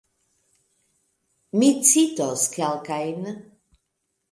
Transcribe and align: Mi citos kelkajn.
Mi 1.57 1.69
citos 1.91 2.47
kelkajn. 2.57 3.31